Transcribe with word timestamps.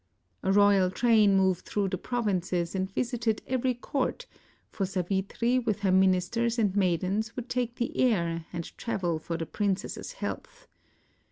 A 0.41 0.51
royal 0.51 0.89
train 0.89 1.37
moved 1.37 1.67
through 1.67 1.89
the 1.89 1.97
provinces 1.99 2.73
and 2.73 2.89
visited 2.91 3.43
every 3.45 3.75
court, 3.75 4.25
for 4.71 4.83
Savitri 4.83 5.59
with 5.59 5.81
her 5.81 5.91
ministers 5.91 6.57
and 6.57 6.75
maidens 6.75 7.35
would 7.35 7.49
take 7.49 7.75
the 7.75 7.95
air 7.95 8.47
and 8.51 8.75
travel 8.79 9.19
for 9.19 9.37
the 9.37 9.45
princess's 9.45 10.13
health. 10.13 10.67